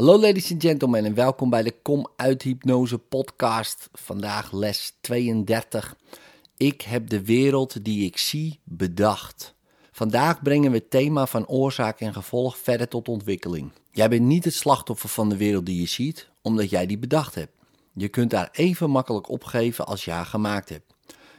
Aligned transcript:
Hallo 0.00 0.20
ladies 0.20 0.52
and 0.52 0.62
gentlemen 0.62 1.04
en 1.04 1.14
welkom 1.14 1.50
bij 1.50 1.62
de 1.62 1.74
Kom 1.82 2.08
uit 2.16 2.42
Hypnose 2.42 2.98
podcast. 2.98 3.88
Vandaag 3.92 4.52
les 4.52 4.96
32. 5.00 5.96
Ik 6.56 6.82
heb 6.82 7.08
de 7.08 7.24
wereld 7.24 7.84
die 7.84 8.04
ik 8.04 8.18
zie 8.18 8.60
bedacht. 8.64 9.54
Vandaag 9.92 10.42
brengen 10.42 10.70
we 10.70 10.76
het 10.76 10.90
thema 10.90 11.26
van 11.26 11.46
oorzaak 11.46 12.00
en 12.00 12.12
gevolg 12.12 12.58
verder 12.58 12.88
tot 12.88 13.08
ontwikkeling. 13.08 13.72
Jij 13.92 14.08
bent 14.08 14.22
niet 14.22 14.44
het 14.44 14.54
slachtoffer 14.54 15.08
van 15.08 15.28
de 15.28 15.36
wereld 15.36 15.66
die 15.66 15.80
je 15.80 15.88
ziet, 15.88 16.28
omdat 16.42 16.70
jij 16.70 16.86
die 16.86 16.98
bedacht 16.98 17.34
hebt. 17.34 17.52
Je 17.94 18.08
kunt 18.08 18.32
haar 18.32 18.48
even 18.52 18.90
makkelijk 18.90 19.28
opgeven 19.28 19.86
als 19.86 20.04
je 20.04 20.10
haar 20.10 20.26
gemaakt 20.26 20.68
hebt. 20.68 20.94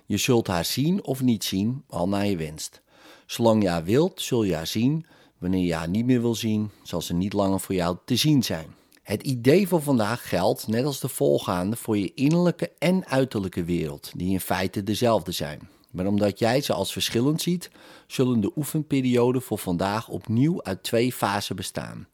Je 0.05 0.18
zult 0.18 0.48
haar 0.48 0.66
zien 0.66 1.04
of 1.04 1.21
niet 1.21 1.43
zien, 1.43 1.84
al 1.88 2.07
naar 2.07 2.25
je 2.25 2.38
wenst. 2.38 2.82
Zolang 3.25 3.64
je 3.64 3.70
haar 3.70 3.84
wilt, 3.84 4.21
zul 4.21 4.43
je 4.43 4.55
haar 4.55 4.68
zien 4.68 5.05
Wanneer 5.42 5.66
je 5.66 5.73
haar 5.73 5.89
niet 5.89 6.05
meer 6.05 6.21
wil 6.21 6.36
zien, 6.36 6.70
zal 6.84 7.02
ze 7.02 7.14
niet 7.14 7.34
langer 7.34 7.60
voor 7.60 7.76
jou 7.76 7.98
te 8.05 8.16
zien 8.16 8.44
zijn. 8.44 8.73
Het 9.02 9.23
idee 9.23 9.68
van 9.68 9.82
vandaag 9.82 10.30
geldt, 10.30 10.67
net 10.67 10.86
als 10.86 11.00
de 11.00 11.08
voorgaande, 11.08 11.76
voor 11.76 11.98
je 11.98 12.14
innerlijke 12.14 12.72
en 12.77 13.05
uiterlijke 13.05 13.64
wereld, 13.64 14.12
die 14.16 14.31
in 14.31 14.40
feite 14.40 14.84
dezelfde 14.84 15.31
zijn. 15.31 15.70
Maar 15.91 16.05
omdat 16.05 16.40
jij 16.40 16.62
ze 16.62 16.73
als 16.73 16.91
verschillend 16.91 17.41
ziet, 17.41 17.70
zullen 18.08 18.41
de 18.41 18.52
oefenperioden 18.55 19.41
voor 19.41 19.58
vandaag 19.58 20.09
opnieuw 20.09 20.64
uit 20.64 20.84
twee 20.84 21.14
fasen 21.14 21.55
bestaan. 21.55 22.08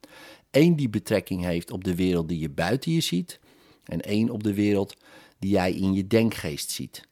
Eén 0.52 0.76
die 0.76 0.90
betrekking 0.90 1.44
heeft 1.44 1.72
op 1.72 1.84
de 1.84 1.96
wereld 1.96 2.28
die 2.28 2.40
je 2.40 2.50
buiten 2.50 2.92
je 2.92 3.02
ziet, 3.02 3.40
en 3.84 4.02
één 4.02 4.30
op 4.30 4.44
de 4.44 4.54
wereld 4.54 4.96
die 5.40 5.50
jij 5.52 5.72
in 5.72 5.94
je 5.94 6.08
denkgeest 6.08 6.72
ziet. 6.72 7.07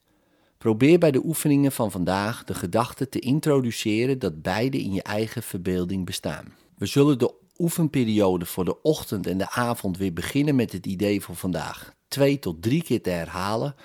Probeer 0.66 1.00
bij 1.00 1.12
de 1.12 1.26
oefeningen 1.26 1.72
van 1.72 1.92
vandaag 1.92 2.44
de 2.44 2.54
gedachte 2.54 3.10
te 3.10 3.20
introduceren 3.20 4.20
dat 4.20 4.42
beide 4.42 4.82
in 4.82 4.94
je 4.94 5.04
eigen 5.04 5.44
verbeelding 5.44 6.06
bestaan. 6.06 6.54
We 6.78 6.86
zullen 6.86 7.20
de 7.20 7.34
oefenperiode 7.58 8.46
voor 8.46 8.66
de 8.66 8.82
ochtend 8.82 9.28
en 9.28 9.38
de 9.38 9.50
avond 9.50 9.98
weer 9.98 10.14
beginnen 10.14 10.56
met 10.56 10.72
het 10.72 10.86
idee 10.86 11.22
voor 11.22 11.36
vandaag. 11.36 11.94
Twee 12.08 12.40
tot 12.40 12.62
drie 12.62 12.84
keer 12.84 13.02
te 13.02 13.10
herhalen, 13.10 13.76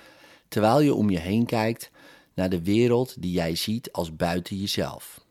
terwijl 0.48 0.80
je 0.80 0.94
om 0.94 1.10
je 1.10 1.18
heen 1.18 1.46
kijkt 1.46 1.90
naar 2.34 2.48
de 2.48 2.62
wereld 2.62 3.22
die 3.22 3.32
jij 3.32 3.54
ziet 3.54 3.92
als 3.92 4.16
buiten 4.16 4.56
jezelf. 4.56 5.24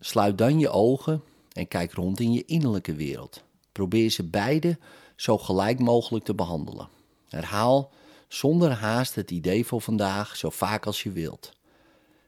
Sluit 0.00 0.38
dan 0.38 0.58
je 0.58 0.68
ogen 0.68 1.22
en 1.52 1.68
kijk 1.68 1.92
rond 1.92 2.20
in 2.20 2.32
je 2.32 2.44
innerlijke 2.44 2.94
wereld. 2.94 3.42
Probeer 3.72 4.10
ze 4.10 4.24
beide 4.24 4.78
zo 5.16 5.38
gelijk 5.38 5.78
mogelijk 5.78 6.24
te 6.24 6.34
behandelen. 6.34 6.88
Herhaal 7.28 7.92
zonder 8.28 8.70
haast 8.70 9.14
het 9.14 9.30
idee 9.30 9.66
voor 9.66 9.80
vandaag 9.80 10.36
zo 10.36 10.50
vaak 10.50 10.86
als 10.86 11.02
je 11.02 11.10
wilt. 11.12 11.52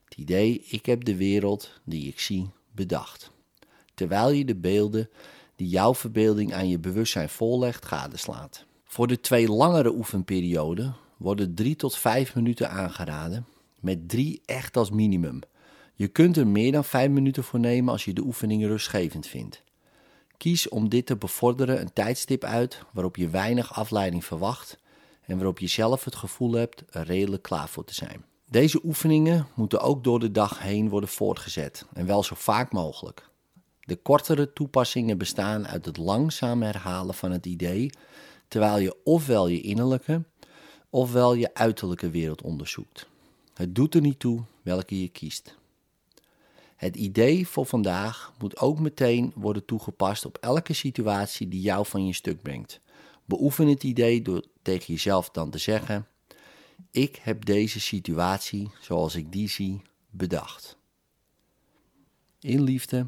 Het 0.03 0.17
idee, 0.17 0.65
ik 0.69 0.85
heb 0.85 1.03
de 1.03 1.15
wereld 1.15 1.71
die 1.83 2.07
ik 2.07 2.19
zie 2.19 2.49
bedacht. 2.71 3.31
Terwijl 3.93 4.29
je 4.29 4.45
de 4.45 4.55
beelden 4.55 5.09
die 5.55 5.67
jouw 5.67 5.95
verbeelding 5.95 6.53
aan 6.53 6.69
je 6.69 6.79
bewustzijn 6.79 7.29
voorlegt 7.29 7.85
gadeslaat. 7.85 8.65
Voor 8.83 9.07
de 9.07 9.19
twee 9.19 9.47
langere 9.47 9.93
oefenperioden 9.93 10.95
worden 11.17 11.55
drie 11.55 11.75
tot 11.75 11.97
vijf 11.97 12.35
minuten 12.35 12.69
aangeraden, 12.69 13.45
met 13.79 14.09
drie 14.09 14.41
echt 14.45 14.77
als 14.77 14.89
minimum. 14.89 15.39
Je 15.95 16.07
kunt 16.07 16.37
er 16.37 16.47
meer 16.47 16.71
dan 16.71 16.85
vijf 16.85 17.09
minuten 17.09 17.43
voor 17.43 17.59
nemen 17.59 17.91
als 17.91 18.05
je 18.05 18.13
de 18.13 18.21
oefening 18.21 18.65
rustgevend 18.65 19.27
vindt. 19.27 19.63
Kies 20.37 20.69
om 20.69 20.89
dit 20.89 21.05
te 21.05 21.15
bevorderen 21.15 21.81
een 21.81 21.93
tijdstip 21.93 22.43
uit 22.43 22.83
waarop 22.91 23.15
je 23.15 23.29
weinig 23.29 23.73
afleiding 23.73 24.25
verwacht 24.25 24.77
en 25.29 25.35
waarop 25.35 25.59
je 25.59 25.67
zelf 25.67 26.03
het 26.03 26.15
gevoel 26.15 26.53
hebt 26.53 26.83
er 26.89 27.05
redelijk 27.05 27.43
klaar 27.43 27.69
voor 27.69 27.83
te 27.85 27.93
zijn. 27.93 28.25
Deze 28.49 28.79
oefeningen 28.83 29.47
moeten 29.55 29.81
ook 29.81 30.03
door 30.03 30.19
de 30.19 30.31
dag 30.31 30.59
heen 30.59 30.89
worden 30.89 31.09
voortgezet 31.09 31.85
en 31.93 32.05
wel 32.05 32.23
zo 32.23 32.35
vaak 32.37 32.71
mogelijk. 32.71 33.29
De 33.79 33.95
kortere 33.95 34.53
toepassingen 34.53 35.17
bestaan 35.17 35.67
uit 35.67 35.85
het 35.85 35.97
langzaam 35.97 36.61
herhalen 36.61 37.15
van 37.15 37.31
het 37.31 37.45
idee, 37.45 37.89
terwijl 38.47 38.77
je 38.77 38.95
ofwel 39.03 39.47
je 39.47 39.61
innerlijke 39.61 40.23
ofwel 40.89 41.33
je 41.33 41.53
uiterlijke 41.53 42.09
wereld 42.09 42.41
onderzoekt. 42.41 43.07
Het 43.53 43.75
doet 43.75 43.95
er 43.95 44.01
niet 44.01 44.19
toe 44.19 44.41
welke 44.61 45.01
je 45.01 45.07
kiest. 45.07 45.57
Het 46.75 46.95
idee 46.95 47.47
voor 47.47 47.65
vandaag 47.65 48.33
moet 48.39 48.57
ook 48.57 48.79
meteen 48.79 49.31
worden 49.35 49.65
toegepast 49.65 50.25
op 50.25 50.37
elke 50.37 50.73
situatie 50.73 51.47
die 51.47 51.61
jou 51.61 51.85
van 51.85 52.05
je 52.05 52.13
stuk 52.13 52.41
brengt. 52.41 52.79
Beoefen 53.29 53.67
het 53.67 53.83
idee 53.83 54.21
door 54.21 54.45
tegen 54.61 54.93
jezelf 54.93 55.29
dan 55.29 55.49
te 55.49 55.57
zeggen: 55.57 56.07
Ik 56.91 57.15
heb 57.15 57.45
deze 57.45 57.79
situatie 57.79 58.71
zoals 58.81 59.15
ik 59.15 59.31
die 59.31 59.49
zie 59.49 59.81
bedacht. 60.09 60.77
In 62.39 62.61
liefde, 62.61 63.07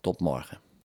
tot 0.00 0.20
morgen. 0.20 0.60